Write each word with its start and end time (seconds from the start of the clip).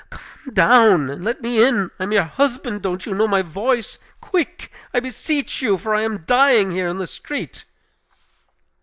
"Come 0.09 0.51
down 0.55 1.09
and 1.11 1.23
let 1.23 1.43
me 1.43 1.63
in! 1.63 1.91
I 1.99 2.03
am 2.05 2.11
your 2.11 2.23
husband! 2.23 2.81
Don't 2.81 3.05
you 3.05 3.13
know 3.13 3.27
my 3.27 3.43
voice? 3.43 3.99
Quick, 4.19 4.71
I 4.95 4.99
beseech 4.99 5.61
you; 5.61 5.77
for 5.77 5.93
I 5.93 6.01
am 6.01 6.23
dying 6.25 6.71
here 6.71 6.87
in 6.89 6.97
the 6.97 7.05
street!" 7.05 7.65